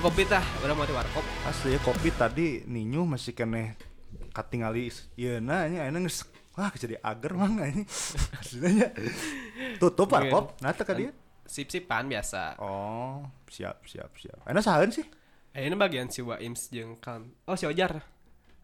[0.00, 1.20] Iya kopi tah, udah mau di warkop.
[1.44, 3.76] asli ya kopi tadi ninyu masih kene
[4.32, 6.24] katingali iya nah ini ayeuna geus
[6.56, 7.84] wah jadi ager mang ini
[8.40, 8.96] aslinya
[9.76, 11.12] tutup warkop nah teh ka dieu
[11.44, 12.56] Sip-sipan biasa.
[12.64, 15.04] oh siap siap siap ayeuna saheun sih
[15.52, 17.28] Eh, ini bagian si Waims jeung kan.
[17.44, 18.00] Oh, si Ojar.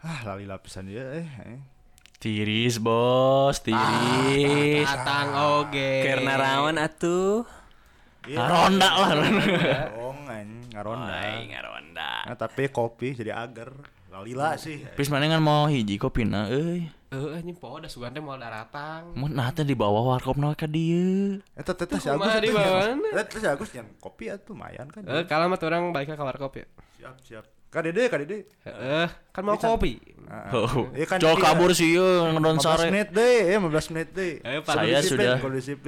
[0.01, 1.61] ah lali lapisan dia eh, eh.
[2.17, 4.89] Tiris bos, tiris.
[4.89, 6.01] Atang oge.
[6.01, 7.45] Karena rawan atuh.
[8.25, 8.39] Iya.
[8.39, 9.19] Ronda lah.
[9.19, 10.06] Dong,
[10.37, 11.13] anjing ngaronda.
[11.17, 12.11] Ay, ngaronda.
[12.29, 13.73] Nah, tapi kopi jadi ager.
[14.13, 14.81] Lalila sih.
[14.97, 16.89] Pis mana kan mau hiji kopina euy.
[17.07, 19.15] Eh, ini po udah sugan teh mau daratang.
[19.15, 21.39] Mun nah teh di bawah warkop na ka dieu.
[21.55, 24.91] Eta teh teh si Agus di yang- Eta teh si Agus yang kopi atuh lumayan
[24.91, 25.07] kan.
[25.07, 26.67] Eh, kalau mah orang baiknya ke warkop ya.
[26.99, 27.45] Siap siap.
[27.67, 28.09] Ka Dede.
[28.65, 29.99] Eh, kan mau kopi.
[30.27, 31.45] Ah, Oh, Iya kan, Cok iya.
[31.45, 32.91] kabur sih yeuh ngedon 15 sare.
[32.91, 34.33] menit deh, ya 15 menit deh.
[34.43, 34.59] Eh.
[34.59, 35.39] Saya sudah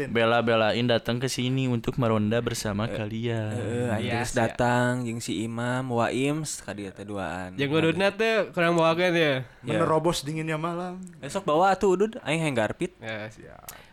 [0.06, 3.50] bela-belain datang ke sini untuk meronda bersama kalian.
[3.50, 4.46] Eh, Iya, geus sia.
[4.46, 7.58] datang jeung si Imam, Waims ka dieu teh duaan.
[7.58, 9.42] Yang ududna teh kurang bawa kan ya.
[9.58, 11.02] Menerobos dinginnya malam.
[11.18, 12.94] Besok bawa atuh udud, aing hayang garpit.
[13.02, 13.26] Ya,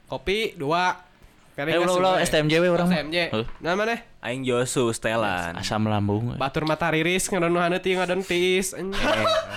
[0.06, 1.05] kopi dua.
[1.56, 2.92] Kan Eh ulah ulah STMJ we urang.
[2.92, 3.32] STMJ.
[3.32, 3.48] Heuh.
[3.60, 3.96] Nah mana?
[4.20, 5.56] Aing Josu Stelan.
[5.56, 6.36] Asam lambung.
[6.36, 8.20] Batur mata riris ngadon hana ti ngadon
[8.74, 8.92] anjing.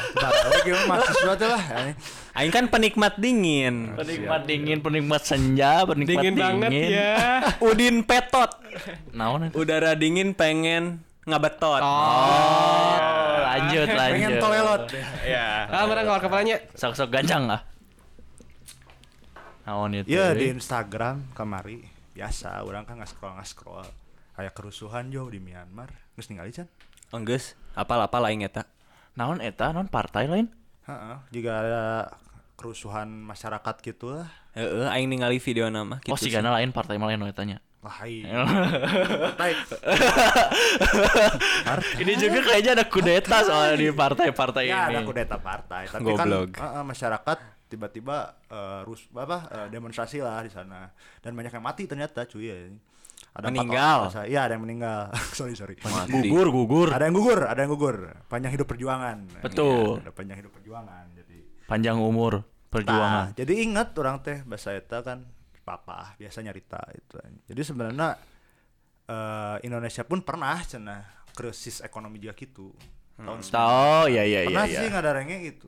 [0.08, 1.62] Bentar, lagi gimana mahasiswa tuh lah.
[1.82, 1.94] Eh,
[2.34, 3.98] Aing kan penikmat dingin.
[3.98, 6.60] Penikmat dingin, penikmat senja, penikmat Dingin dingin.
[6.62, 7.14] banget ya.
[7.66, 8.50] Udin petot.
[9.10, 9.50] Naon?
[9.52, 11.82] Udara dingin pengen ngabetot.
[11.82, 12.94] Oh,
[13.42, 14.38] lanjut Pengen lanjut.
[14.38, 14.82] tolelot.
[15.26, 15.66] Ya.
[15.66, 16.62] Ah, mana keluar kepalanya?
[16.72, 17.66] Sok-sok gancang lah.
[19.68, 20.08] Naon itu?
[20.08, 20.38] Iya euy?
[20.38, 23.84] di Instagram kemari biasa orang kan nggak scroll nggak scroll
[24.32, 26.66] kayak kerusuhan jo di Myanmar nggak ningali can
[27.08, 28.64] Enggeus, apal-apal aing eta.
[29.14, 29.68] Naon eta?
[29.70, 30.48] Naon partai lain?
[30.82, 31.82] Heeh, jika ada
[32.54, 37.12] kerusuhan masyarakat gitu lah Heeh, aing ningali video nama Oh, si Gana lain partai malah
[37.12, 37.60] lain tanya.
[37.78, 38.42] wah iya
[39.22, 39.50] Partai.
[42.02, 44.96] Ini juga kayaknya ada kudeta soal di partai-partai ya ini.
[44.96, 46.48] ada kudeta partai tapi Goblok.
[46.52, 50.88] kan heeh, masyarakat tiba-tiba eh, rus apa eh, demonstrasi lah di sana
[51.20, 52.56] dan banyak yang mati ternyata cuy ya
[53.36, 54.10] ada Meninggal.
[54.26, 55.76] iya ada yang meninggal sorry sorry
[56.08, 56.88] Gugur, gugur.
[56.90, 57.96] ada yang gugur ada yang gugur
[58.26, 60.00] panjang hidup perjuangan Betul.
[60.00, 61.36] Iya, ada panjang hidup perjuangan jadi
[61.68, 63.32] Panjang umur perjuangan.
[63.32, 65.24] Tah, jadi ingat orang teh bahasa eta kan
[65.68, 67.20] papa biasa nyarita itu.
[67.44, 68.16] Jadi sebenarnya
[69.04, 72.72] eh, Indonesia pun pernah cenah krisis ekonomi juga gitu.
[73.20, 74.78] Tahun Oh, iya iya iya pernah iya.
[74.80, 75.66] sih ngadarenge gitu.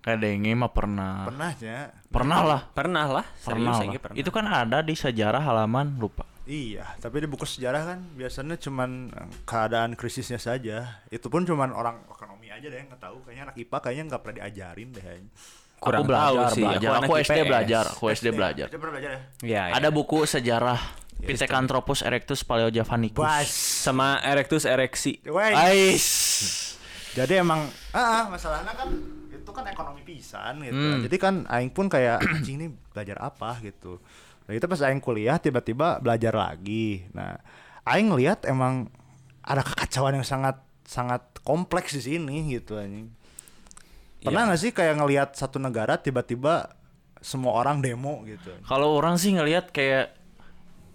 [0.00, 1.28] Kadenge mah pernah.
[1.28, 1.92] Pernahnya.
[2.08, 2.60] Pernah lah.
[2.72, 3.80] Pernah lah, Pernah lah.
[3.84, 4.16] aing ge pernah.
[4.16, 6.24] Itu kan ada di sejarah halaman lupa.
[6.50, 11.04] Iya, tapi di buku sejarah kan biasanya cuman eh, keadaan krisisnya saja.
[11.12, 13.22] Itu pun cuman orang ekonomi aja deh yang nggak tahu.
[13.22, 15.04] Kayaknya anak IPA kayaknya nggak pernah diajarin deh.
[15.80, 16.90] Kurang aku belajar, tahu sih, belajar.
[16.90, 17.48] aku Aku, SD IPS.
[17.48, 18.66] belajar, aku SD belajar.
[18.72, 19.20] Coba belajar ya.
[19.40, 19.74] Iya, iya.
[19.76, 20.80] Ada buku sejarah
[21.20, 23.20] Pithecanthropus erectus paleojavanicus.
[23.20, 23.48] Bas.
[23.84, 25.20] sama Erectus ereksi.
[25.28, 26.08] Ais.
[27.12, 28.88] Jadi emang ah, ah, masalahnya kan
[29.40, 30.76] itu kan ekonomi pisan gitu.
[30.76, 31.00] Hmm.
[31.02, 33.96] Jadi kan aing pun kayak anjing nih belajar apa gitu.
[34.44, 37.08] Nah, itu pas aing kuliah tiba-tiba belajar lagi.
[37.16, 37.40] Nah,
[37.88, 38.92] aing ngelihat emang
[39.40, 43.08] ada kekacauan yang sangat sangat kompleks di sini gitu anjing.
[44.20, 44.48] Pernah Iya.
[44.52, 46.76] nggak sih kayak ngelihat satu negara tiba-tiba
[47.24, 48.52] semua orang demo gitu.
[48.68, 50.12] Kalau orang sih ngelihat kayak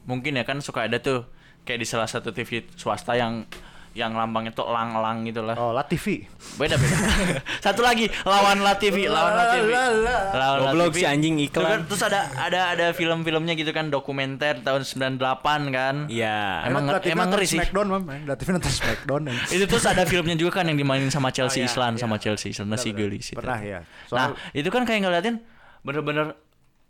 [0.05, 1.25] mungkin ya kan suka ada tuh
[1.65, 3.49] kayak di salah satu TV swasta yang
[3.95, 5.55] yang lambangnya tuh elang-elang gitu lah.
[5.55, 6.27] Oh, La TV.
[6.59, 6.95] Beda beda.
[7.65, 9.71] Satu lagi lawan La TV, lawan La TV.
[9.71, 9.95] Lawan
[10.35, 11.87] La Goblok si anjing iklan.
[11.87, 15.95] terus ada ada ada film-filmnya gitu kan dokumenter tahun 98 kan.
[16.11, 16.67] Iya.
[16.67, 17.55] Emang La TV emang ngeri sih.
[17.55, 18.03] Smackdown, Mam.
[18.27, 19.21] La TV nonton Smackdown.
[19.55, 22.03] Itu terus ada filmnya juga kan yang dimainin sama Chelsea iya, Islan iya.
[22.03, 23.39] sama Chelsea sama si Gelis itu.
[23.39, 23.79] Pernah ya.
[24.11, 25.39] Nah, itu kan kayak ngeliatin
[25.87, 26.35] bener-bener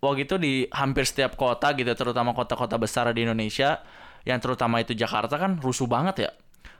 [0.01, 3.81] waktu itu di hampir setiap kota gitu, terutama kota-kota besar di Indonesia,
[4.25, 6.31] yang terutama itu Jakarta kan rusuh banget ya.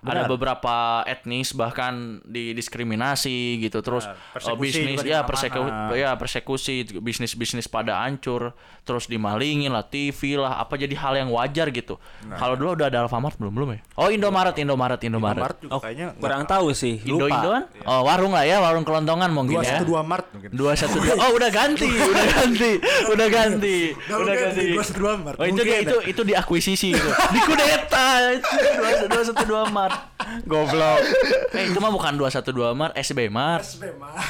[0.05, 0.29] Ada Benar.
[0.29, 5.27] beberapa etnis bahkan didiskriminasi gitu, terus Persekusi bisnis ya mana-mana.
[5.27, 5.59] perseku
[5.93, 11.69] ya persekusi, bisnis-bisnis pada hancur, terus dimalingin lah TV lah, apa jadi hal yang wajar
[11.69, 11.97] gitu.
[12.23, 12.37] Nah.
[12.37, 13.79] Kalau dulu udah ada Alfamart belum belum ya?
[13.95, 15.35] Oh Indomaret, Indomaret, Indomaret.
[15.35, 17.35] Indomaret juga Oh, kayaknya kurang tahu sih, Indo lupa.
[17.35, 17.63] Indoan?
[17.83, 19.71] Oh warung lah ya, warung kelontongan mungkin dua ya.
[19.73, 20.49] satu dua Mart mungkin.
[20.51, 21.13] Dua satu dua.
[21.17, 22.71] Oh udah ganti, udah ganti,
[23.09, 24.73] udah ganti, Udah udah ganti, ganti.
[24.73, 25.37] dua satu dua Mart.
[25.37, 26.05] Oh itu dia itu ada.
[26.05, 29.94] itu diakuisisi itu, dikudeta itu dua dua satu dua mart.
[30.49, 30.99] Goblok.
[31.51, 33.63] Eh itu mah bukan dua satu dua mart, SB mart.
[33.63, 34.13] SB mah.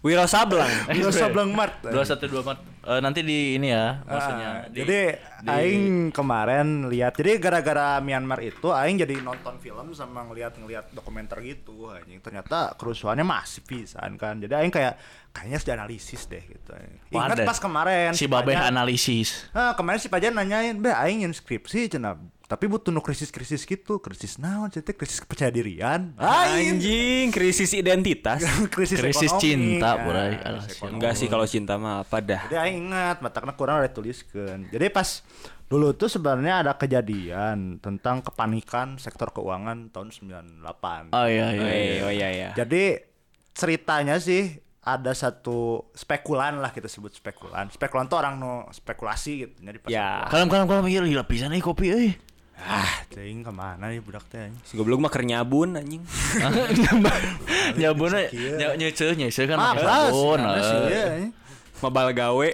[0.00, 0.64] Wiro Sableng.
[0.96, 1.84] Dua Sableng Mart.
[1.84, 2.64] Dua satu dua mart.
[2.80, 4.48] Eh, nanti di ini ya, maksudnya.
[4.48, 5.00] Ah, di- jadi
[5.44, 11.36] di- aing kemarin lihat jadi gara-gara Myanmar itu aing jadi nonton film sama ngeliat-ngeliat dokumenter
[11.42, 14.96] gitu anjing ternyata kerusuhannya masih pisan kan jadi aing kayak
[15.30, 16.72] kayaknya harus dianalisis deh gitu
[17.10, 19.52] ingat pas kemarin si Babeh Pajan- analisis.
[19.52, 22.16] Ah, kemarin si Pajan nanyain, "Be, aing skripsi cenah,
[22.50, 24.02] tapi butuh nu krisis-krisis gitu.
[24.02, 24.66] Krisis naon?
[24.74, 28.42] Cetek krisis kepercaya dirian." Anjing, krisis identitas.
[28.74, 29.78] krisis, Krisis ekonomi.
[29.78, 30.98] cinta, Alah, ekonomi.
[30.98, 32.42] Enggak sih kalau cinta mah apa dah.
[32.50, 34.66] Jadi aing ingat, matakna kurang ada tuliskan.
[34.66, 35.22] Jadi pas
[35.70, 41.14] dulu tuh sebenarnya ada kejadian tentang kepanikan sektor keuangan tahun 98.
[41.14, 41.62] Oh iya iya.
[41.62, 41.70] Oh iya.
[41.70, 42.48] iya, oh iya iya.
[42.58, 42.98] Jadi
[43.54, 47.70] ceritanya sih ada satu spekulan lah kita sebut spekulan.
[47.70, 49.54] Spekulan tuh orang no spekulasi gitu.
[49.62, 50.26] Jadi pas Ya.
[50.26, 52.10] Kalem kalem kalem iya gila pisan euy kopi euy.
[52.60, 54.40] Ah, cing ke mana nih budak teh?
[54.42, 54.60] anjing?
[54.62, 56.02] Si goblok mah keur nyabun anjing.
[57.80, 60.38] Nyabuna nya nyeuceul nyeuceul kan Ah, pakai sabun.
[60.38, 60.84] eh.
[60.88, 61.04] ya?
[61.80, 62.50] Mabal gawe.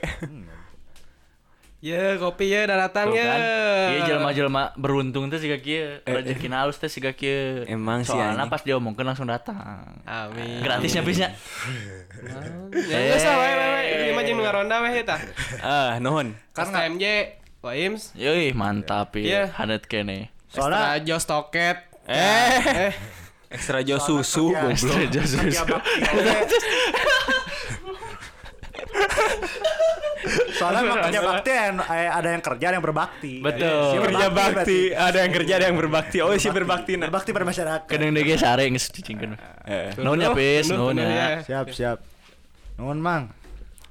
[1.79, 3.25] Ya kopi ya udah datang Tuh ya.
[3.27, 3.41] kan.
[3.87, 6.01] Iya jelema-jelema beruntung teh siga kieu.
[6.03, 7.63] Rezeki halus teh siga kieu.
[7.65, 9.55] Emang sih, Soalnya pas dia omongkeun langsung datang.
[10.03, 10.65] Amin.
[10.65, 11.29] Gratisnya bisnya.
[12.73, 13.83] Ya geus lah we we we.
[13.87, 15.17] Ini mah jeung ngaronda we eta.
[15.61, 16.35] Ah, nuhun.
[16.51, 17.05] Kas TMJ
[17.67, 18.15] Waims.
[18.15, 19.51] Yoi, mantap Iya.
[19.51, 19.59] ya.
[19.59, 20.31] Hanet kene.
[20.47, 21.79] Soalnya- Extra Jos Toket.
[22.07, 22.95] Eh,
[23.51, 24.95] ekstra jo susu Soalnya goblok.
[24.95, 25.39] kerja- Jesus.
[25.43, 26.47] kerja bakti oleh-
[30.57, 33.35] Soalnya emang kerja bakti yang- eh, ada yang kerja ada yang berbakti.
[33.39, 33.83] Betul.
[33.87, 36.17] Si Kerja bakti, ada yang kerja, ada yang berbakti.
[36.19, 36.55] Oh, si Berbakti.
[36.57, 37.07] berbakti nah.
[37.07, 37.87] Berbakti pada masyarakat.
[37.87, 39.35] Kedeng dege sare geus cicingkeun.
[39.67, 41.43] Eh, Nuhun ya pis, Bener, nuhun ya.
[41.43, 41.99] Siap, siap.
[42.77, 43.31] Nuhun, Mang.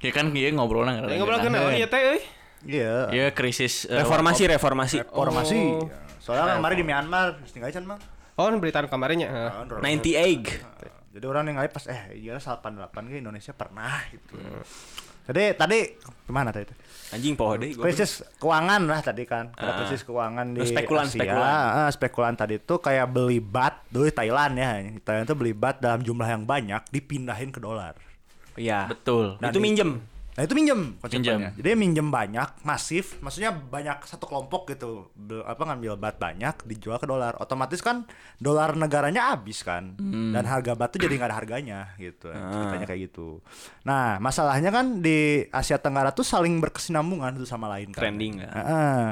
[0.00, 2.20] Ya kan ieu ngobrolna Ayo ngobrol ke naon ieu teh euy?
[2.66, 3.08] Iya.
[3.14, 4.98] Iya krisis eh, reformasi, reformasi.
[5.06, 5.58] Reformasi.
[5.78, 5.86] Oh.
[6.18, 8.00] Soalnya kemarin di Myanmar, tinggal can, Mang.
[8.36, 9.28] Oh, berita anu kamarnya.
[9.30, 9.50] heeh.
[9.80, 11.16] 98.
[11.16, 14.36] Jadi orang yang pas eh iya 88 ke Indonesia pernah gitu.
[15.26, 16.68] Jadi tadi ke mana tadi?
[17.10, 17.82] Anjing poho goblok.
[17.82, 19.50] Krisis keuangan lah tadi kan.
[19.56, 19.76] Ada Ah.
[19.80, 21.16] krisis keuangan di spekulan, Asia.
[21.18, 21.50] spekulan.
[21.50, 24.70] Ah, spekulan tadi tuh kayak beli bat dulu Thailand ya.
[25.02, 27.96] Thailand tuh beli bat dalam jumlah yang banyak dipindahin ke dolar.
[28.54, 28.86] Iya.
[28.86, 29.40] Betul.
[29.40, 29.90] Dan Itu minjem.
[30.36, 31.56] Nah itu minjem konsepnya.
[31.56, 35.08] Jadi minjem banyak, masif, maksudnya banyak satu kelompok gitu,
[35.48, 37.40] apa ngambil bat banyak dijual ke dolar.
[37.40, 38.04] Otomatis kan
[38.36, 39.96] dolar negaranya habis kan,
[40.36, 42.28] dan harga bat tuh jadi nggak ada harganya gitu.
[42.28, 43.40] Ceritanya kayak gitu.
[43.88, 48.04] Nah masalahnya kan di Asia Tenggara tuh saling berkesinambungan satu sama lain kan.
[48.04, 48.52] Trending, kan?
[48.52, 49.04] Heeh.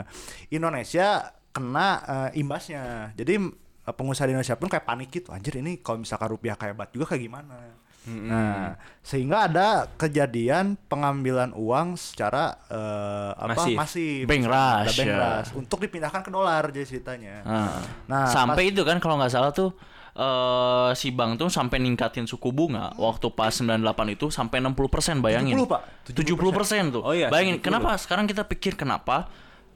[0.53, 3.17] Indonesia kena eh, imbasnya.
[3.17, 5.33] Jadi eh, pengusaha di Indonesia pun kayak panik gitu.
[5.33, 7.81] Anjir ini kalau misalkan rupiah kayak bat juga kayak gimana?
[8.05, 13.77] Nah, sehingga ada kejadian pengambilan uang secara eh, apa Masif.
[13.77, 14.23] masif.
[14.29, 14.53] Bank Ada
[14.85, 15.17] rush, bank ya.
[15.19, 17.41] rush untuk dipindahkan ke dolar jadi ceritanya.
[17.43, 19.73] Nah, Nah, sampai itu kan kalau nggak salah tuh
[20.15, 23.83] eh si bank tuh sampai ningkatin suku bunga waktu pas 98
[24.15, 25.59] itu sampai 60% bayangin.
[25.59, 25.81] 70, Pak.
[26.15, 27.03] 70%, tuh.
[27.03, 27.67] Oh iya, bayangin 70.
[27.67, 29.27] kenapa sekarang kita pikir kenapa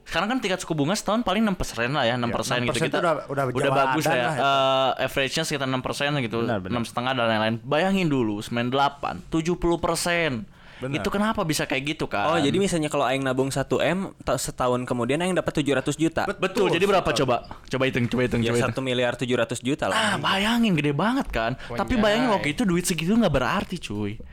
[0.09, 1.53] sekarang kan tingkat suku bunga setahun paling 6%
[1.91, 2.25] lah ya, 6%
[2.57, 2.97] Ya, gitu 6% kita.
[2.97, 4.25] udah- udah jalan bagus lah ya.
[4.25, 4.29] ya.
[4.33, 5.77] Eh, average-nya sekitar 6%
[6.19, 6.41] gitu.
[6.41, 6.71] Benar, benar.
[6.71, 7.55] enam setengah dan lain-lain.
[7.61, 10.49] Bayangin dulu 98, 70%.
[10.79, 10.95] Benar.
[10.95, 12.23] Itu kenapa bisa kayak gitu kan?
[12.25, 16.23] Oh, jadi misalnya kalau aing nabung 1 M, ta- setahun kemudian aing dapat 700 juta.
[16.33, 16.71] betul.
[16.71, 17.51] Jadi berapa coba?
[17.67, 18.79] Coba hitung, coba hitung, Ya coba hitung.
[18.79, 20.15] 1 miliar 700 juta Ah, lah.
[20.17, 21.59] bayangin gede banget kan.
[21.59, 24.23] Tapi bayangin waktu itu duit segitu nggak berarti, cuy.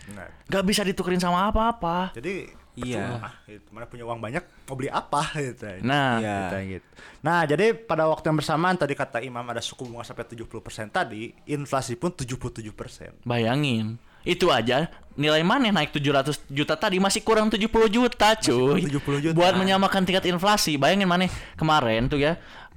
[0.46, 2.14] Nggak bisa ditukerin sama apa-apa.
[2.14, 2.46] jadi
[2.76, 3.16] Iya.
[3.16, 3.68] percuma, gitu.
[3.72, 5.64] Mana punya uang banyak mau beli apa gitu.
[5.80, 6.36] Nah, Iya.
[6.36, 6.88] Gitu, gitu.
[7.24, 11.32] Nah, jadi pada waktu yang bersamaan tadi kata Imam ada suku bunga sampai 70% tadi,
[11.48, 13.24] inflasi pun 77%.
[13.24, 13.96] bayangin.
[14.26, 18.82] Itu aja nilai mana naik 700 juta tadi masih kurang 70 juta, cuy.
[18.84, 19.34] 70 juta.
[19.38, 20.74] Buat menyamakan tingkat inflasi.
[20.76, 22.36] Bayangin mana kemarin tuh ya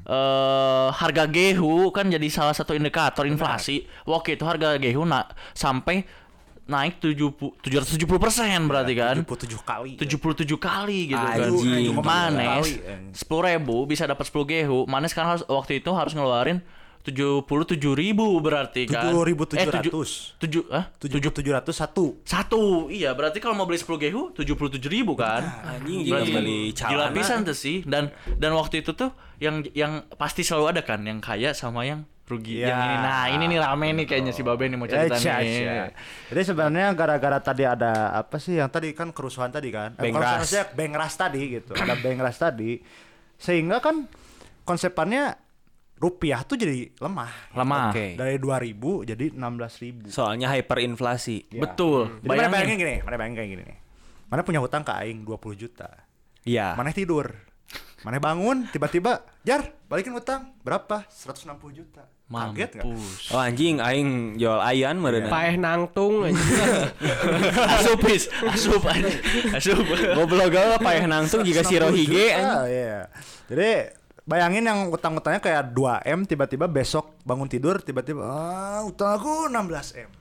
[0.10, 3.86] eh harga gehu kan jadi salah satu indikator inflasi.
[4.06, 6.06] Waktu itu harga gehu na sampai
[6.70, 9.16] naik 70 770 persen berarti kan.
[9.26, 9.92] 77 kali.
[9.98, 11.38] 77 kali gitu kan.
[11.50, 11.98] Anjing.
[11.98, 13.18] Manes Kali, anjing.
[13.18, 14.86] sepuluh ribu bisa dapat 10 gehu.
[14.86, 16.62] Manes sekarang harus waktu itu harus ngeluarin
[17.00, 17.48] 77
[17.96, 19.08] ribu berarti kan.
[19.10, 20.36] 70.700.
[20.38, 22.28] tujuh ah 7701.
[22.28, 26.60] satu iya berarti kalau mau beli 10 gehu 77 ribu kan Anjing Berarti juga beli
[26.76, 31.00] gila pisan tuh sih dan dan waktu itu tuh yang yang pasti selalu ada kan
[31.08, 32.70] yang kaya sama yang rugi Ya.
[32.70, 35.50] yang ini nah ini nih rame nih kayaknya si Babe nih mau cerita cia, nih
[35.50, 35.86] cia.
[36.30, 39.98] Jadi sebenarnya gara-gara tadi ada apa sih yang tadi kan kerusuhan tadi kan?
[39.98, 41.74] Eh, maksudnya bank rush tadi gitu.
[41.74, 42.72] ada bank rush tadi.
[43.42, 44.06] Sehingga kan
[44.62, 45.34] konsepannya
[46.00, 47.52] rupiah tuh jadi lemah.
[47.58, 48.16] lemah Oke.
[48.16, 50.14] Dari 2000 jadi 16.000.
[50.14, 51.58] Soalnya hyperinflasi.
[51.58, 51.62] Ya.
[51.66, 53.78] betul Jadi mana bayangin bayangin gini, mana bayangin kayak gini nih.
[54.30, 55.90] Mana punya hutang ke aing 20 juta.
[56.48, 56.78] Iya.
[56.78, 57.49] Mana tidur.
[58.00, 61.04] Mana bangun tiba-tiba, "Jar, balikin utang." Berapa?
[61.12, 62.04] 160 juta.
[62.30, 62.86] Kaget nggak?
[62.86, 63.34] Mampus.
[63.34, 65.34] Oh anjing aing jual ayan meureun.
[65.34, 66.38] Paeh nangtung aja.
[67.82, 68.86] Asup is, asup.
[70.14, 72.70] Goblok gak paeh nangtung jika si 160 Rohige anjing.
[72.70, 73.00] iya.
[73.50, 73.70] Jadi
[74.30, 80.19] bayangin yang utang-utangnya kayak 2M tiba-tiba besok bangun tidur tiba-tiba ah utang aku 16M.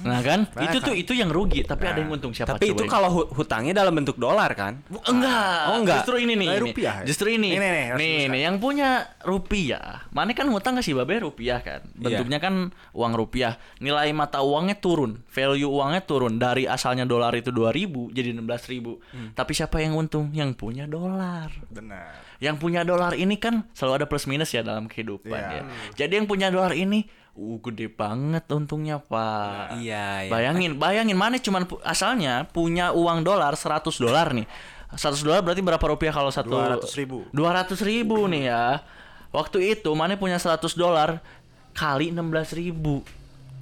[0.00, 0.96] Nah kan, itu tuh kan?
[0.96, 2.90] itu yang rugi, tapi ada yang untung siapa Tapi itu coba?
[2.90, 4.80] kalau hu- hutangnya dalam bentuk dolar kan?
[4.88, 5.60] Enggak.
[5.66, 6.02] Oh, enggak.
[6.02, 6.48] Justru ini nih.
[6.48, 6.62] Ini.
[6.62, 7.04] rupiah ya?
[7.04, 7.48] Justru ini.
[7.50, 8.36] Ini, nih, Nih, nih, bisa.
[8.42, 10.08] yang punya rupiah.
[10.08, 11.84] Mana kan ngutang ke si Babe rupiah kan.
[11.92, 12.00] Iya.
[12.00, 12.54] Bentuknya kan
[12.90, 13.54] uang rupiah.
[13.78, 18.96] Nilai mata uangnya turun, value uangnya turun dari asalnya dolar itu 2000 jadi 16.000.
[19.10, 19.30] Hmm.
[19.32, 20.30] Tapi siapa yang untung?
[20.30, 21.52] Yang punya dolar.
[21.66, 22.38] Benar.
[22.38, 25.60] Yang punya dolar ini kan selalu ada plus minus ya dalam kehidupan Iya.
[25.60, 25.62] ya.
[25.96, 29.78] Jadi yang punya dolar ini uh gede banget untungnya, Pak.
[29.80, 30.30] Iya, iya.
[30.30, 34.46] Bayangin, bayangin mana cuman pu- asalnya punya uang dolar 100 dolar nih.
[34.90, 37.22] 100 dolar berarti berapa rupiah kalau satu 200 ribu.
[37.30, 38.82] 200 ribu nih ya.
[39.30, 41.22] Waktu itu mana punya 100 dolar
[41.70, 43.06] kali 16 ribu.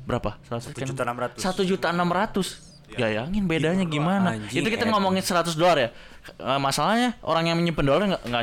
[0.09, 0.41] Berapa?
[0.49, 1.41] 100 Satu juta enam ratus.
[1.45, 2.68] 1 juta 600.
[2.97, 4.39] Bayangin bedanya gimana?
[4.39, 4.91] Anjing, itu kita Ed.
[4.91, 5.89] ngomongin 100 dolar ya.
[6.29, 8.43] Eh, masalahnya orang yang menyimpan dolar nggak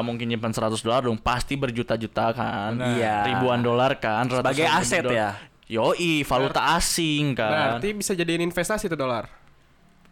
[0.00, 2.72] mungkin nyimpan 100 dolar dong, pasti berjuta-juta kan.
[2.96, 3.28] Iya.
[3.28, 5.16] Ribuan dolar kan, Sebagai aset dolar.
[5.16, 5.30] ya?
[5.68, 7.80] Yoi, valuta asing kan.
[7.80, 9.28] Berarti bisa jadiin investasi tuh dolar.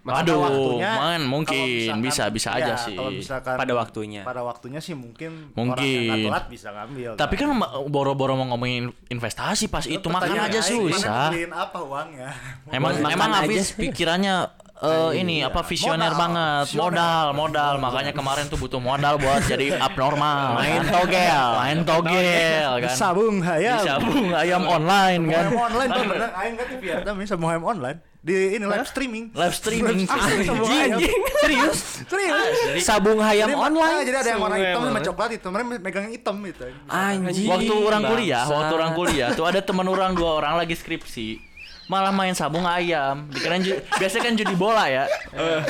[0.02, 2.96] Aduh, waktunya, man, mungkin misalkan- bisa bisa ya, aja sih.
[2.96, 4.22] Misalkan Pada waktunya.
[4.22, 5.76] Pada waktunya sih mungkin, Mungkin.
[5.76, 7.10] orang yang nggak telat bisa ngambil.
[7.14, 11.28] Tapi kan ma- boro-boro mau ngomongin investasi pas itu makan aja susah.
[11.30, 12.32] apa uangnya?
[12.72, 14.34] Emang Makan emang aja habis pikirannya
[14.80, 16.16] eh, ini apa visioner Modal.
[16.16, 16.80] banget, Visioner.
[16.88, 17.72] modal, modal.
[17.76, 20.56] Makanya kemarin tuh butuh modal buat jadi abnormal.
[20.56, 20.92] Main kan.
[20.96, 21.48] togel.
[21.60, 22.96] main togel kan.
[22.96, 23.84] Sabung hayam.
[23.84, 25.44] Sabung ayam online kan.
[25.44, 26.28] Ayam online tuh bener.
[26.32, 29.24] Aing kan Vietnam ini sabung ayam online di ini live streaming.
[29.32, 30.04] Live streaming.
[30.04, 31.00] Ayam.
[31.40, 31.78] Serius?
[32.04, 32.56] Serius.
[32.68, 33.96] Jadi Sabung hayam Jadi, online.
[33.96, 36.64] ah, jadi ada yang warna hitam sama coklat itu, mereka megang yang hitam gitu.
[36.86, 37.48] Anjing.
[37.48, 41.49] waktu orang kuliah, waktu orang kuliah tuh ada teman orang dua orang lagi skripsi
[41.90, 43.26] malah main sabung ayam.
[43.28, 45.04] Dikirain ju- biasanya kan judi bola ya.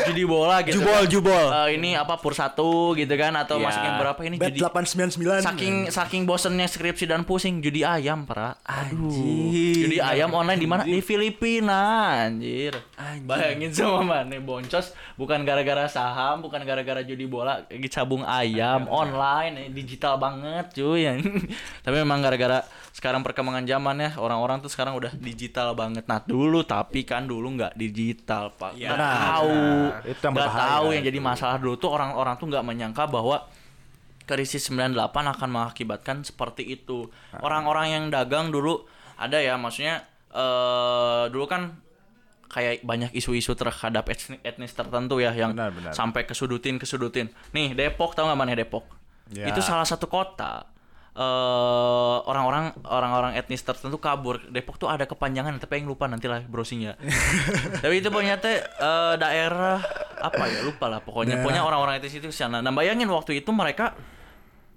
[0.05, 0.77] judi bola gitu.
[0.77, 1.09] Jubol, kan.
[1.09, 1.47] jubol.
[1.65, 3.65] Eh, ini apa pur satu gitu kan atau Iya.
[3.65, 5.41] masukin berapa ini Bet judi 899.
[5.41, 9.09] saking saking bosennya skripsi dan pusing judi ayam para aduh
[9.73, 11.81] judi ayam online di mana di Filipina
[12.21, 13.25] anjir Anjing.
[13.25, 19.55] bayangin sama mana boncos bukan gara-gara saham bukan gara-gara judi bola lagi cabung ayam online
[19.59, 21.07] eh, digital banget cuy
[21.85, 26.61] tapi memang gara-gara sekarang perkembangan zaman ya orang-orang tuh sekarang udah digital banget nah dulu
[26.63, 28.93] tapi kan dulu nggak digital pak Iya.
[28.93, 30.03] nggak tahu benar.
[30.11, 33.47] Itu yang nggak tahu yang jadi masalah dulu tuh orang-orang tuh nggak menyangka bahwa
[34.27, 37.11] krisis 98 akan mengakibatkan seperti itu.
[37.37, 41.75] Orang-orang yang dagang dulu ada ya maksudnya eh dulu kan
[42.47, 45.93] kayak banyak isu-isu terhadap etnis, etnis tertentu ya yang Benar, benar.
[45.95, 47.31] sampai kesudutin kesudutin.
[47.51, 48.87] Nih Depok tahu nggak mana Depok?
[49.31, 49.47] Ya.
[49.51, 50.67] Itu salah satu kota
[51.11, 54.39] eh orang-orang orang-orang etnis tertentu kabur.
[54.47, 56.95] Depok tuh ada kepanjangan tapi yang lupa nanti lah browsing ya.
[57.83, 59.83] tapi itu punya teh eh, daerah
[60.23, 61.47] apa ya lupa lah pokoknya Daerah.
[61.47, 62.63] punya orang-orang etnis itu sana.
[62.63, 63.99] Nah bayangin waktu itu mereka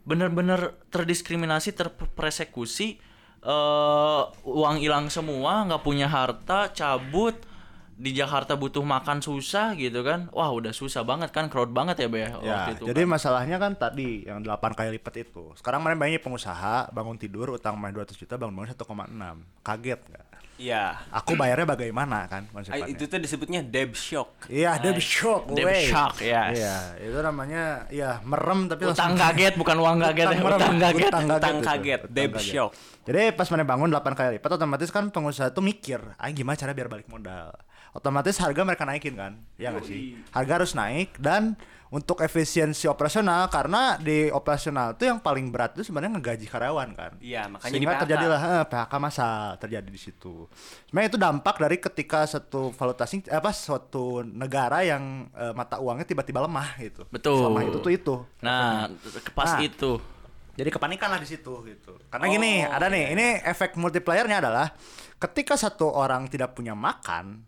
[0.04, 3.00] benar-benar terdiskriminasi, terpersekusi,
[3.46, 7.53] eh uang hilang semua, nggak punya harta, cabut
[7.94, 10.28] di Jakarta butuh makan susah gitu kan.
[10.34, 12.84] Wah, udah susah banget kan, crowd banget ya, Be Ya, waktu itu.
[12.90, 13.10] jadi kan.
[13.14, 15.54] masalahnya kan tadi yang 8 kali lipat itu.
[15.60, 19.62] Sekarang main banyak pengusaha bangun tidur utang main 200 juta bangun bangun 1,6.
[19.62, 20.26] Kaget nggak?
[20.54, 21.02] Iya.
[21.10, 22.86] Aku bayarnya bagaimana kan konsepnya?
[22.86, 24.48] Itu tuh disebutnya debt shock.
[24.48, 25.50] Iya, debt shock.
[25.50, 26.54] Debt shock, yes.
[26.56, 30.78] Iya, itu namanya ya merem tapi utang langsung kaget bukan uang kaget, ya, merem, utang
[30.78, 31.10] kaget.
[31.10, 31.42] Utang kaget.
[31.42, 32.72] Utang itu, kaget, utang debt shock.
[33.04, 36.72] Jadi pas mana bangun 8 kali lipat otomatis kan pengusaha tuh mikir, ah gimana cara
[36.72, 37.52] biar balik modal.
[37.94, 39.38] Otomatis harga mereka naikin kan?
[39.56, 40.18] Ya nggak sih?
[40.34, 41.54] Harga harus naik dan
[41.94, 47.12] untuk efisiensi operasional karena di operasional tuh yang paling berat itu sebenarnya ngegaji karyawan kan.
[47.22, 48.02] Iya, makanya Sehingga di PHK.
[48.02, 50.50] terjadilah eh, PHK massal terjadi di situ.
[50.90, 55.78] Sebenarnya itu dampak dari ketika satu valuta asing eh, apa suatu negara yang eh, mata
[55.78, 57.06] uangnya tiba-tiba lemah gitu.
[57.14, 57.46] Betul.
[57.46, 58.16] Selama itu tuh itu.
[58.42, 58.90] Nah,
[59.38, 59.62] pas Nah.
[59.62, 59.92] itu.
[60.54, 61.94] Jadi kepanikan lah di situ gitu.
[62.10, 64.74] Karena gini, ada nih, ini efek multipliernya adalah
[65.18, 67.42] ketika satu orang tidak punya makan,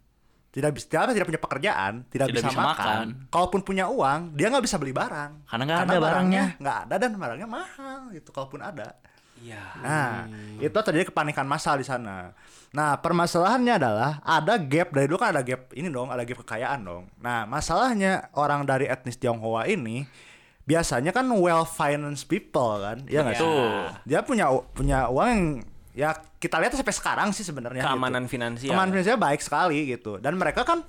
[0.55, 3.05] tidak bisa apa, tidak punya pekerjaan, tidak, Tidak bisa, bisa makan, makan.
[3.27, 5.51] kalaupun punya uang, dia nggak bisa beli barang.
[5.51, 6.45] Karena nggak ada barangnya.
[6.55, 8.31] nggak ada dan barangnya mahal gitu.
[8.31, 8.95] Kalaupun ada.
[9.43, 9.59] Iya.
[9.83, 10.31] Nah,
[10.63, 12.31] itu terjadi kepanikan massal di sana.
[12.71, 16.88] Nah, permasalahannya adalah ada gap dari dulu kan ada gap ini dong, ada gap kekayaan
[16.88, 17.03] dong.
[17.19, 20.07] Nah, masalahnya orang dari etnis Tionghoa ini
[20.63, 23.43] biasanya kan well financed people kan, ya nggak sih?
[23.43, 23.91] Betul.
[24.07, 25.43] Dia punya punya uang yang
[25.96, 27.88] ya kita lihat sampai sekarang sih sebenarnya.
[27.88, 28.36] Keamanan gitu.
[28.36, 28.72] finansial.
[28.75, 30.20] Keamanan finansial baik sekali gitu.
[30.20, 30.84] Dan mereka kan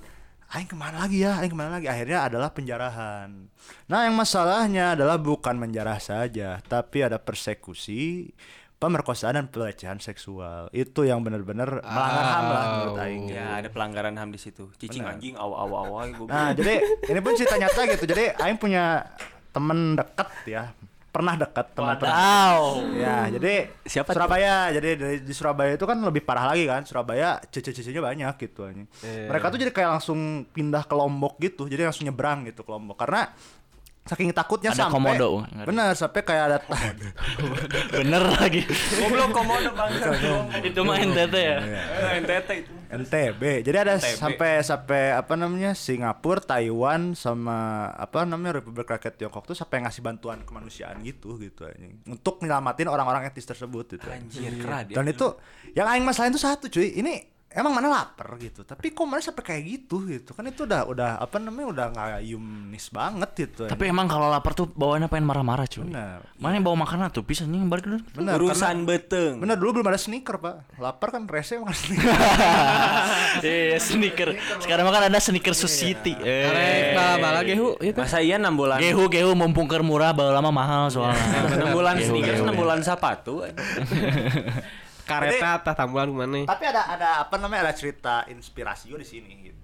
[0.47, 3.51] aing ke mana lagi ya aing ke mana lagi akhirnya adalah penjarahan
[3.91, 8.31] nah yang masalahnya adalah bukan menjarah saja tapi ada persekusi
[8.77, 13.37] pemerkosaan dan pelecehan seksual itu yang benar-benar melanggar ham lah menurut aing gitu.
[13.41, 14.69] Ya, ada pelanggaran HAM di situ.
[14.77, 16.29] Cicing anjing awa-awa gue.
[16.29, 18.05] Nah, jadi ini pun cerita nyata gitu.
[18.05, 19.01] Jadi aing punya
[19.49, 20.63] temen deket ya.
[21.07, 22.13] Pernah deket teman pernah.
[22.13, 22.61] Wadaw.
[22.93, 24.13] Ya, jadi Siapa?
[24.13, 24.69] Surabaya.
[24.69, 26.85] Jadi dari di Surabaya itu kan lebih parah lagi kan.
[26.85, 28.85] Surabaya cece-cecenya banyak gitu anjing.
[29.01, 31.65] Mereka tuh jadi kayak langsung pindah ke Lombok gitu.
[31.65, 33.33] Jadi langsung nyebrang gitu ke Lombok karena
[34.07, 35.43] saking takutnya Ada sampai komodo.
[35.67, 36.57] bener sampai kayak ada
[37.91, 38.63] Bener lagi.
[39.03, 40.15] Goblok komodo bangsa.
[40.63, 41.57] Itu mah NTT ya.
[42.23, 42.76] NTT itu.
[42.87, 43.67] NTB.
[43.67, 44.15] Jadi ada NTB.
[44.17, 50.01] sampai sampai apa namanya Singapura, Taiwan sama apa namanya Republik Rakyat Tiongkok tuh sampai ngasih
[50.01, 51.99] bantuan kemanusiaan gitu gitu anjing.
[52.07, 54.07] Untuk nyelamatin orang-orang etnis tersebut gitu.
[54.07, 55.27] Anjir, keren Dan itu
[55.75, 56.95] yang aing masalahin tuh satu cuy.
[56.97, 58.61] Ini emang mana lapar gitu.
[58.61, 60.31] Tapi kok mana sampai kayak gitu gitu.
[60.31, 63.65] Kan itu udah udah apa namanya udah nggak yunis banget gitu.
[63.65, 65.81] Tapi emang kalau lapar tuh bawaannya pengen marah-marah cuy.
[65.83, 66.21] Bener.
[66.37, 67.21] Mana yang bawa makanan tuh?
[67.21, 67.97] Bisa nih balik dulu.
[68.13, 69.33] bener Urusan karena- beteng.
[69.37, 70.55] Bener dulu belum ada sneaker pak.
[70.77, 72.05] Lapar kan rese emang ada sneaker.
[73.37, 74.29] Iya, sneaker.
[74.59, 76.13] Sekarang mah kan ada sneaker society.
[76.13, 76.93] Karek Eh.
[76.93, 77.97] bala-bala gehu itu.
[77.97, 78.77] Masa iya 6 bulan.
[78.77, 81.17] Gehu gehu mumpung keur murah bawa lama mahal soalnya.
[81.57, 82.17] 6 bulan gehu.
[82.17, 83.41] 6 bulan sepatu.
[85.07, 86.43] Kareta tah tambulan mana?
[86.43, 89.55] Tapi ada ada apa namanya ada cerita inspirasi di sini gitu.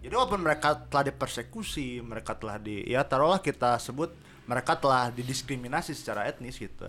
[0.00, 4.08] Jadi walaupun mereka telah dipersekusi, mereka telah di ya taruhlah kita sebut
[4.48, 6.82] mereka telah didiskriminasi secara etnis gitu.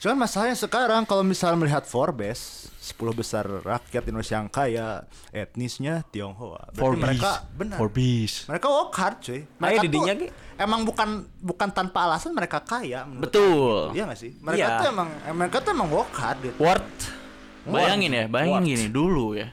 [0.00, 6.72] Cuman masalahnya sekarang kalau misalnya melihat Forbes 10 besar rakyat Indonesia yang kaya etnisnya Tionghoa.
[6.72, 7.04] Berarti Forbes.
[7.04, 7.76] mereka benar.
[7.76, 8.32] Forbes.
[8.48, 9.40] Mereka work hard cuy.
[9.60, 11.08] Mereka didinya, tuh emang bukan
[11.44, 13.04] bukan tanpa alasan mereka kaya.
[13.04, 13.76] menurut Betul.
[13.92, 13.96] aku.
[13.98, 14.32] Iya gak sih?
[14.40, 14.78] Mereka Iya.
[14.80, 16.56] tuh emang mereka tuh emang work hard gitu.
[16.56, 16.88] Word.
[17.64, 18.68] Bayangin ya, bayangin What?
[18.68, 19.48] gini dulu ya.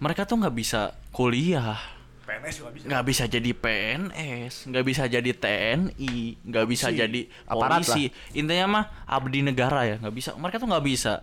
[0.00, 1.76] Mereka tuh nggak bisa kuliah,
[2.24, 2.84] PNS juga bisa.
[2.88, 7.00] nggak bisa jadi PNS, nggak bisa jadi TNI, nggak bisa Polisi.
[7.02, 8.04] jadi Aparat polisi.
[8.32, 10.30] Intinya mah abdi negara ya, nggak bisa.
[10.38, 11.20] Mereka tuh nggak bisa.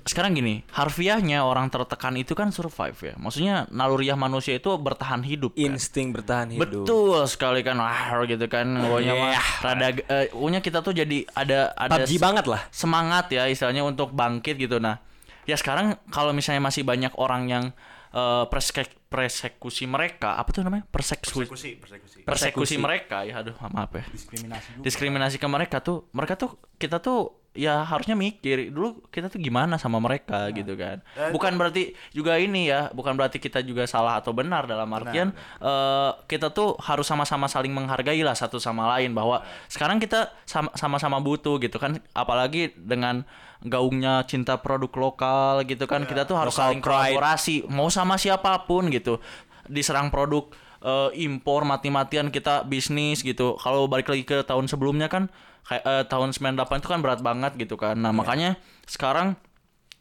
[0.00, 3.14] Sekarang gini, harfiahnya orang tertekan itu kan survive ya.
[3.20, 5.52] Maksudnya naluriah manusia itu bertahan hidup.
[5.52, 5.76] kan.
[5.76, 6.86] Insting bertahan hidup.
[6.86, 11.74] Betul sekali kan, wah gitu kan, pokoknya mah rada, eh, pokoknya kita tuh jadi ada
[11.76, 12.62] ada PUBG banget lah.
[12.72, 14.80] semangat ya istilahnya untuk bangkit gitu.
[14.80, 15.02] Nah,
[15.44, 17.64] ya sekarang kalau misalnya masih banyak orang yang
[18.10, 20.86] eh, perske- persekusi mereka, apa tuh namanya?
[20.86, 21.46] Persekusi.
[21.46, 22.18] Persekusi, persekusi.
[22.22, 24.02] Persekusi mereka ya, aduh maaf ya.
[24.06, 24.82] Diskriminasi juga.
[24.86, 29.74] Diskriminasi ke mereka tuh, mereka tuh kita tuh ya harusnya mikir dulu kita tuh gimana
[29.74, 31.02] sama mereka gitu kan.
[31.34, 36.10] Bukan berarti juga ini ya, bukan berarti kita juga salah atau benar dalam artian eh,
[36.30, 41.18] kita tuh harus sama-sama saling menghargai lah satu sama lain bahwa sekarang kita sama- sama-sama
[41.18, 43.26] butuh gitu kan, apalagi dengan
[43.60, 48.88] gaungnya cinta produk lokal gitu kan, kita tuh harus saling kolaborasi mau sama siapa pun
[48.88, 49.20] gitu.
[49.68, 50.48] Diserang produk
[50.80, 53.60] eh, impor mati-matian kita bisnis gitu.
[53.60, 55.28] Kalau balik lagi ke tahun sebelumnya kan
[55.68, 58.00] kayak eh, tahun 98 itu kan berat banget gitu kan.
[58.00, 58.56] Nah, makanya
[58.88, 59.36] sekarang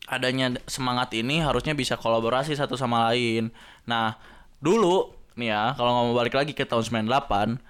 [0.09, 3.53] adanya semangat ini harusnya bisa kolaborasi satu sama lain.
[3.85, 4.17] Nah,
[4.57, 7.61] dulu nih ya, kalau ngomong balik lagi ke tahun 98,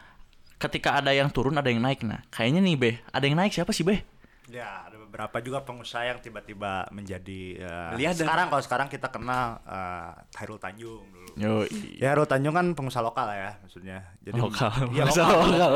[0.60, 2.02] ketika ada yang turun ada yang naik.
[2.08, 4.08] Nah, kayaknya nih Be, ada yang naik siapa sih Be?
[4.50, 10.14] Ya, beberapa juga pengusaha yang tiba-tiba menjadi ya, Lihat sekarang kalau sekarang kita kenal eh,
[10.38, 11.30] Hairul Tanjung dulu.
[11.34, 11.66] Yo,
[11.98, 14.06] Ya Hairul Tanjung kan pengusaha lokal ya maksudnya.
[14.22, 14.70] Jadi lokal.
[14.94, 15.26] Iya lokal.
[15.50, 15.72] lokal.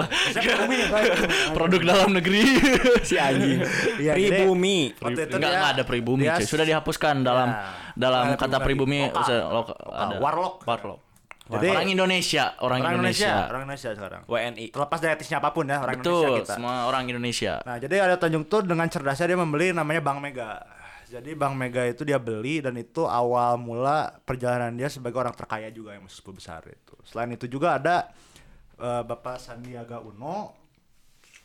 [0.85, 1.03] Pak.
[1.51, 2.45] Produk dalam negeri.
[3.01, 3.65] Si anjing.
[3.97, 4.93] Iya, jadi- Pribumi.
[4.93, 6.45] Waktu itu Enggak, enggak ada pribumi, dia- cuy.
[6.45, 7.65] Sudah dihapuskan dalam Ya,
[7.97, 9.49] dalam kata pribumi Lokal.
[9.49, 9.75] loka- Lokal.
[9.89, 10.15] ada.
[10.21, 10.55] Warlock.
[10.63, 10.99] Warlock.
[11.45, 13.27] Jadi- orang Indonesia, orang, orang Indonesia.
[13.27, 14.21] Indonesia, orang Indonesia sekarang.
[14.25, 14.65] WNI.
[14.71, 16.53] Terlepas dari etisnya apa pun ya, orang Betul, Indonesia kita.
[16.55, 17.53] semua orang Indonesia.
[17.61, 20.63] Nah, jadi ada Tanjung tuh dengan cerdasnya dia membeli namanya Bank Mega.
[21.05, 25.67] Jadi Bank Mega itu dia beli dan itu awal mula perjalanan dia sebagai orang terkaya
[25.67, 26.95] juga yang 10 besar itu.
[27.03, 28.07] Selain itu juga ada
[28.73, 30.57] eh, Bapak Sandiaga Uno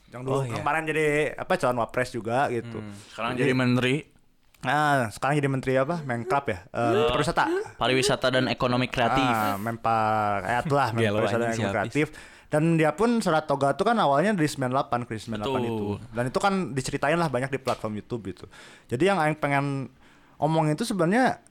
[0.08, 0.56] yang dulu Oh, iya.
[0.56, 2.80] kemarin jadi apa calon wapres juga gitu.
[3.12, 4.08] Sekarang jadi menteri
[4.58, 6.02] Nah, sekarang jadi menteri apa?
[6.02, 6.58] Menkrap ya?
[6.74, 7.44] Eh, pariwisata.
[7.78, 9.22] pariwisata dan ekonomi kreatif.
[9.22, 9.54] Ah,
[10.42, 12.06] kayak itulah Gelo, Pariwisata dan Ekonomi kreatif.
[12.48, 15.62] Dan dia pun Saratoga itu kan awalnya dari 98, krisis 98 Betul.
[15.68, 15.86] itu.
[16.10, 18.48] Dan itu kan diceritain lah banyak di platform YouTube gitu.
[18.88, 19.92] Jadi yang Aing pengen
[20.40, 21.44] omong itu sebenarnya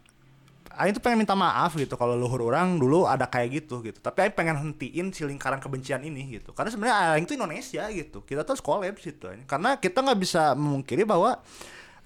[0.73, 4.01] Aing tuh pengen minta maaf gitu kalau luhur orang dulu ada kayak gitu gitu.
[4.01, 6.49] Tapi Aing pengen hentiin si lingkaran kebencian ini gitu.
[6.57, 8.25] Karena sebenarnya Aing tuh Indonesia gitu.
[8.25, 9.29] Kita tuh collab gitu.
[9.45, 11.37] Karena kita nggak bisa memungkiri bahwa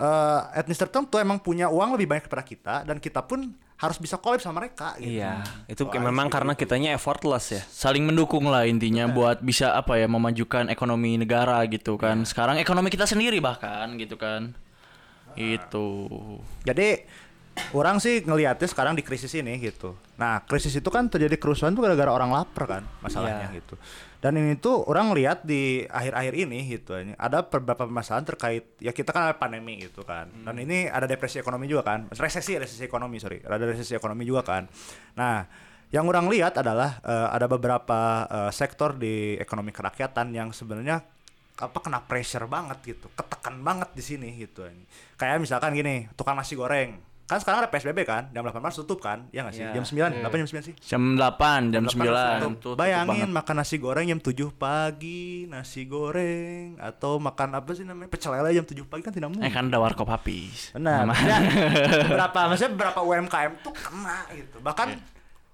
[0.01, 4.17] eh, etnis tertentu emang punya uang lebih banyak daripada kita dan kita pun harus bisa
[4.21, 5.17] collab sama mereka gitu.
[5.17, 6.69] Iya, itu Wah, memang karena gitu.
[6.69, 7.61] kitanya effortless ya.
[7.65, 12.21] Saling mendukung lah intinya buat bisa apa ya memajukan ekonomi negara gitu kan.
[12.21, 14.53] Sekarang ekonomi kita sendiri bahkan gitu kan.
[15.33, 16.13] Itu.
[16.61, 17.07] Jadi
[17.75, 19.95] orang sih ngelihatnya sekarang di krisis ini gitu.
[20.15, 23.59] Nah, krisis itu kan terjadi kerusuhan tuh gara-gara orang lapar kan masalahnya Iya.
[23.63, 23.75] gitu.
[24.21, 28.93] Dan ini tuh orang lihat di akhir-akhir ini gitu ini ada beberapa permasalahan terkait ya
[28.93, 30.29] kita kan ada pandemi gitu kan.
[30.45, 32.05] Dan ini ada depresi ekonomi juga kan.
[32.13, 33.41] Resesi, resesi ekonomi, sorry.
[33.41, 34.69] Ada resesi ekonomi juga kan.
[35.17, 35.43] Nah,
[35.91, 41.01] yang orang lihat adalah eh, ada beberapa eh, sektor di ekonomi kerakyatan yang sebenarnya
[41.61, 44.65] apa kena pressure banget gitu, ketekan banget di sini gitu.
[45.17, 47.10] Kayak misalkan gini, tukang nasi goreng.
[47.31, 49.23] Kan sekarang ada PSBB kan, jam 8 Maret tutup kan?
[49.31, 49.63] Ya nggak sih?
[49.63, 49.71] Iya.
[49.71, 50.75] Jam 9, 8 jam 9 sih?
[50.83, 51.95] Jam 8, jam 9.
[51.95, 52.51] Tutup.
[52.59, 53.31] Tutup Bayangin banget.
[53.31, 58.11] makan nasi goreng jam 7 pagi, nasi goreng atau makan apa sih namanya?
[58.11, 59.47] Pecel lele jam 7 pagi kan tidak mungkin.
[59.47, 60.75] Eh kan ada warkop habis.
[60.75, 61.07] Benar.
[61.07, 61.39] Maksudnya
[62.11, 64.57] beberapa maksudnya beberapa UMKM tuh kena gitu.
[64.59, 64.87] Bahkan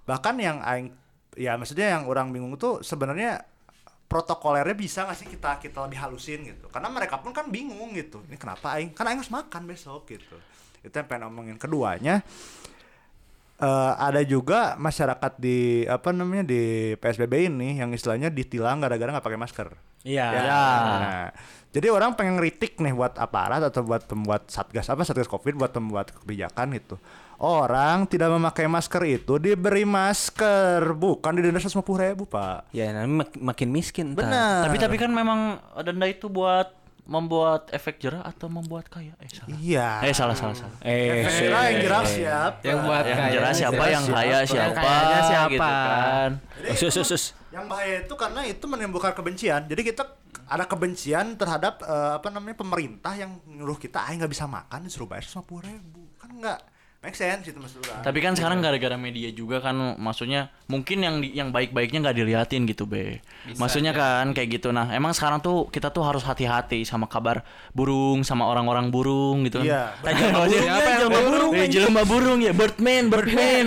[0.09, 0.89] bahkan yang aing
[1.37, 3.45] ya maksudnya yang orang bingung tuh sebenarnya
[4.09, 6.73] protokolernya bisa nggak sih kita kita lebih halusin gitu.
[6.73, 8.25] Karena mereka pun kan bingung gitu.
[8.25, 8.97] Ini kenapa aing?
[8.97, 10.41] Kan aing harus makan besok gitu.
[10.81, 12.21] Itu yang pengen omongin keduanya
[13.57, 19.25] eh ada juga masyarakat di apa namanya di PSBB ini yang istilahnya ditilang gara-gara nggak
[19.25, 19.67] pakai masker.
[20.05, 20.27] Iya.
[20.29, 20.45] Ya.
[20.45, 21.27] Nah,
[21.73, 25.73] jadi orang pengen ngeritik nih buat aparat atau buat pembuat satgas apa satgas covid buat
[25.73, 27.01] pembuat kebijakan itu.
[27.41, 32.69] Orang tidak memakai masker itu diberi masker, bukan didenda seratus ribu pak.
[32.73, 34.13] Ya, mak- makin miskin.
[34.13, 34.69] Benar.
[34.69, 39.15] Tapi tapi kan memang denda itu buat membuat efek jerah atau membuat kaya?
[39.17, 39.55] Eh salah.
[39.55, 39.89] Iya.
[40.03, 40.75] Eh salah salah salah.
[40.83, 42.59] Eh, Kira yang jerah siapa?
[42.61, 43.31] Yang buat Yang kaya.
[43.31, 44.75] jelas siapa yang kaya siapa.
[44.75, 45.47] siapa, Yang siapa.
[45.47, 46.31] gitu kan.
[46.59, 47.23] Jadi Sus, sus, sus.
[47.47, 49.61] Yang bahaya itu karena itu menimbulkan kebencian.
[49.65, 50.03] Jadi kita
[50.45, 55.07] ada kebencian terhadap eh, apa namanya pemerintah yang nyuruh kita ah nggak bisa makan disuruh
[55.07, 56.59] bayar seratus ribu kan nggak
[57.07, 58.03] make sense gitu maksud orang.
[58.03, 62.67] Tapi kan sekarang gara-gara media juga kan maksudnya mungkin yang di- yang baik-baiknya nggak diliatin
[62.67, 63.23] gitu be.
[63.55, 64.75] maksudnya kan kayak gitu.
[64.75, 69.63] Nah emang sekarang tuh kita tuh harus hati-hati sama kabar burung sama orang-orang burung gitu
[69.63, 69.71] kan.
[69.71, 69.83] Iya.
[70.51, 71.51] Jelema burung burung ya, jelema jelema burung.
[71.55, 73.65] Eh, jelema burung ya Birdman, Birdman.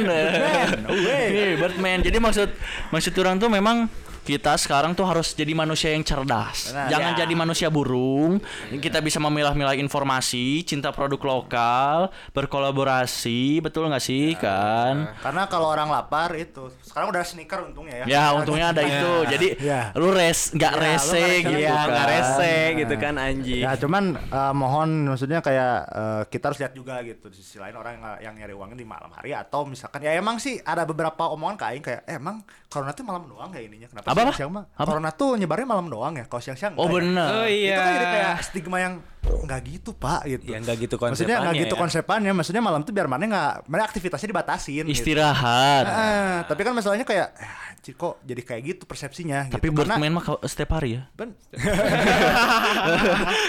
[0.92, 1.24] way.
[1.32, 1.98] Iya, Birdman.
[2.04, 2.48] Jadi maksud
[2.92, 3.88] maksud orang tuh memang
[4.30, 6.70] kita sekarang tuh harus jadi manusia yang cerdas.
[6.70, 6.86] Benar.
[6.86, 7.18] Jangan Ya.
[7.22, 8.38] jadi manusia burung.
[8.70, 15.16] Kita bisa memilah-milah informasi, cinta produk lokal, berkolaborasi, betul nggak sih kan?
[15.18, 18.06] Karena kalau orang lapar itu sekarang udah sneaker untungnya ya.
[18.06, 19.12] Ya untungnya ada itu.
[19.26, 19.90] Jadi Ya.
[19.96, 21.58] lu res nggak Ya, lu rese nggak gitu.
[21.58, 21.86] Iya, kan.
[21.88, 23.60] nggak rese gitu kan anjing.
[23.60, 27.74] Ya cuman eh, mohon maksudnya kayak eh, kita harus lihat juga gitu di sisi lain
[27.74, 31.26] orang yang, yang nyari uangnya di malam hari atau misalkan ya emang sih ada beberapa
[31.28, 32.40] omongan ke aing kayak eh, emang
[32.70, 34.32] corona tuh malam doang ya ininya kenapa Apa, apa?
[34.34, 34.86] siang mah Apa?
[34.86, 36.92] corona tuh nyebarnya malam doang ya kalau siang-siang Oh ya?
[36.92, 37.26] bener.
[37.26, 37.76] Oh itu iya.
[37.76, 41.74] kan jadi kayak stigma yang nggak gitu pak gitu Ya nggak gitu maksudnya nggak gitu
[41.74, 41.78] ya.
[41.78, 44.96] konsepannya maksudnya malam tuh biar mana nggak mana aktivitasnya dibatasin gitu.
[44.96, 45.84] Istirahat.
[45.84, 49.76] Eh, tapi kan masalahnya kayak eh, anjir kok jadi kayak gitu persepsinya Tapi gitu.
[49.76, 51.02] Karena- Birdman mah kalau setiap hari ya.
[51.12, 51.36] Ben-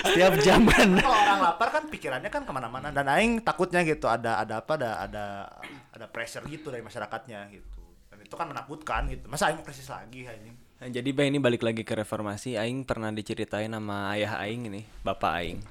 [0.04, 0.90] Setiap jam kan.
[0.98, 4.76] kalau orang lapar kan pikirannya kan ke mana-mana dan aing takutnya gitu ada ada apa
[4.76, 5.26] ada ada
[5.90, 7.81] ada pressure gitu dari masyarakatnya gitu
[8.32, 11.62] itu kan menakutkan gitu masa aing mau krisis lagi anjing Nah, jadi Bay ini balik
[11.62, 12.58] lagi ke reformasi.
[12.58, 15.62] Aing pernah diceritain sama ayah Aing ini, bapak Aing.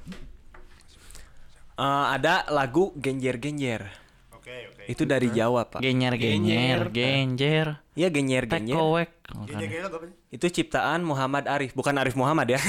[1.75, 3.91] Eh, ada lagu genjer-genjer.
[4.31, 5.83] oke oke Itu dari Jawa pak.
[5.83, 7.67] Genyer genyer genjer.
[7.99, 8.07] Iya.
[8.47, 9.11] Tekowek.
[9.51, 12.61] gini apa sih Itu ciptaan Muhammad Arif, bukan Arif Muhammad ya.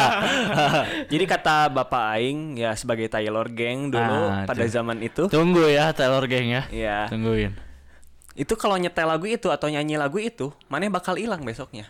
[1.10, 5.90] Jadi kata Bapak Aing ya sebagai Taylor Gang dulu Ah, pada zaman itu, Tunggu ya
[5.90, 6.62] Taylor Gang ya.
[6.70, 7.69] ya Tungguin.
[8.40, 11.84] Itu kalau nyetel lagu itu atau nyanyi lagu itu, mana bakal hilang besoknya.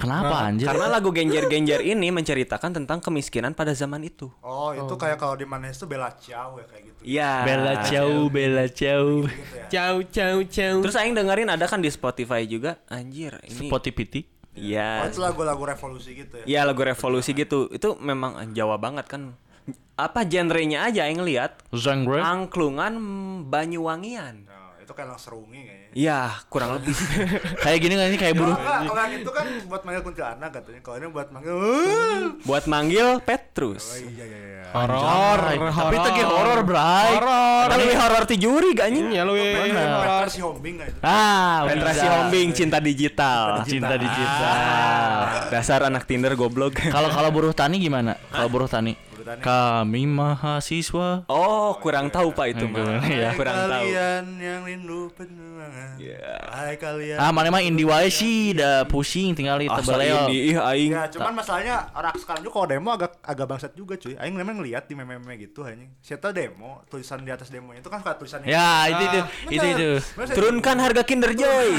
[0.00, 0.64] Kenapa anjir?
[0.64, 4.32] Karena lagu genjer-genjer ini menceritakan tentang kemiskinan pada zaman itu.
[4.40, 7.32] oh itu kayak kalau di mana itu bela ciao ya kayak gitu Iya.
[7.44, 9.28] Bella jauh, Bella jauh.
[9.28, 10.80] gitu ya Ciao ciao ciao.
[10.80, 13.68] Terus Aing dengerin ada kan di Spotify juga, anjir ini.
[13.68, 14.24] Spotify.
[14.24, 15.04] oh, Iya.
[15.04, 17.68] itu lagu-lagu revolusi gitu ya Iya lagu revolusi gitu.
[17.68, 19.36] Itu memang Jawa banget kan.
[20.00, 22.24] Apa genrenya aja yang lihat Zangre.
[22.24, 22.96] angklungan
[23.52, 24.48] Banyuwangian.
[25.00, 26.94] Nah, itu kayak lang serungi kayaknya Iya, kurang lebih.
[27.64, 30.80] Kayak gini kan ini kayak enggak, kalau yang itu kan buat manggil kuntilanak katanya.
[30.80, 31.56] Kalau ini buat manggil.
[32.44, 33.84] Buat manggil Oh Petrus.
[33.98, 34.62] iya iya iya.
[34.70, 37.10] Horor, Tapi itu kayak horor, Bray.
[37.10, 37.66] Horor.
[37.66, 39.08] Tapi horor ti juri gak anjing?
[39.10, 40.98] Ya lu Petra si Hombing nggak itu?
[41.02, 42.14] Ah, Penetrasi bisa.
[42.14, 43.42] hombing cinta digital.
[43.66, 45.16] Cinta digital.
[45.50, 46.78] Dasar anak Tinder goblok.
[46.94, 48.14] Kalau kalau buruh tani gimana?
[48.30, 48.94] Kalau buruh tani?
[49.30, 49.42] Tani.
[49.46, 51.22] Kami mahasiswa.
[51.30, 52.98] Oh, kurang tahu Pak itu mah.
[53.06, 53.30] Iya.
[53.38, 53.70] Kurang tahu.
[53.86, 55.94] kalian yang rindu penuangan.
[56.02, 56.34] Iya.
[56.50, 57.14] Hai kalian.
[57.14, 60.26] Ah, mana mah Indi wae sih, udah pusing tinggal itu beleo.
[60.26, 60.90] ini ih aing.
[60.90, 64.18] Ya, cuman masalahnya orang sekarang juga kalau demo agak agak bangsat juga cuy.
[64.18, 65.94] Aing memang ngeliat di meme-meme gitu anjing.
[66.02, 68.50] Siapa demo, tulisan di atas demonya itu kan suka tulisannya.
[68.50, 69.90] Ya, itu itu, Ah, itu itu.
[70.34, 71.70] Turunkan harga Kinder Joy.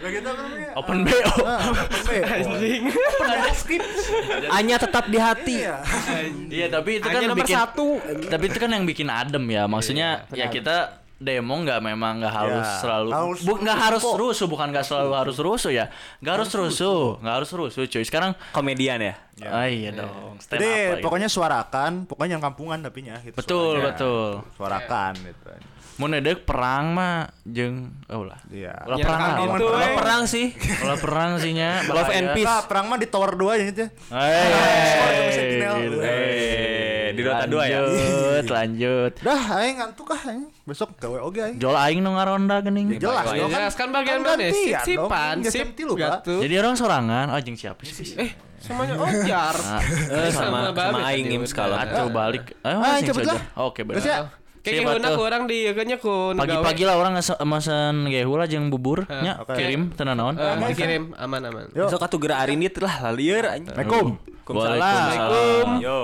[0.00, 0.08] Iya.
[0.10, 0.70] Gitu apa namanya?
[0.74, 1.32] Open BO.
[1.42, 2.50] Ah, open BO.
[4.50, 5.56] Hanya tetap di hati.
[5.60, 5.76] Iya.
[6.48, 7.86] Iya, tapi itu kan nomor bikin satu.
[8.26, 9.64] Tapi itu kan yang bikin adem ya.
[9.64, 14.16] Maksudnya ya kita demo nggak memang nggak harus Ya, selalu harus bu, nggak harus kok.
[14.16, 18.32] rusuh bukan nggak selalu harus rusuh ya nggak harus rusuh nggak harus rusuh cuy sekarang
[18.56, 19.14] Komedian ya.
[19.44, 23.36] ah, iya dong stand up Jadi pokoknya suarakan, pokoknya yang kampungan tapi nya gitu.
[23.36, 23.84] betul suaranya.
[23.92, 25.50] betul Suarakan gitu.
[26.00, 28.72] Mau nedek perang mah jeng oh lah Iya.
[28.90, 29.92] Ya, perang kan lah, itu, ulah eh.
[29.92, 29.96] perang.
[30.00, 30.46] Perang sih.
[30.80, 32.48] Ulah perang sih nya Love and peace.
[32.48, 33.88] Nah, perang mah di tower 2 aja gitu ya.
[35.76, 35.96] Gitu.
[36.00, 37.78] Eh, di Dota 2 ya?
[37.80, 39.12] Lanjut, lanjut.
[39.26, 40.44] Dah, aing ngantuk ah aing.
[40.64, 41.56] Besok gawe oge aing.
[41.58, 42.96] Jol aing nu ngaronda geuning.
[42.96, 44.48] Ya jelas Ya, dong jelas kan bagian kan mana?
[44.48, 45.66] Sip sipan, Kan sip.
[46.24, 48.16] Jadi orang sorangan, oh jeung siapa sih?
[48.16, 49.54] Eh, semuanya ojar.
[49.58, 51.44] Ah, Eh, sama sama aing udah.
[51.44, 51.76] skala.
[51.84, 52.56] Atuh balik.
[53.02, 53.36] Cepet saja.
[53.36, 53.42] lah.
[53.68, 54.39] Oke, benar.
[54.60, 54.76] Ya?
[54.76, 55.18] Kayak gehuna atuh.
[55.18, 59.56] kurang di kayaknya kun Pagi-pagi lah orang mesen gehu lah jeung bubur Ah, nya oke.
[59.56, 60.36] kirim tenan naon.
[60.36, 61.64] Eh, dikirim aman aman.
[61.72, 61.88] Yo.
[61.88, 63.72] Besok atuh geura arinit lah lalieur anjing.
[63.72, 64.20] Assalamualaikum.
[64.44, 64.80] Waalaikumsalam.
[64.84, 65.68] Waalaikumsalam.
[65.80, 66.00] Yo.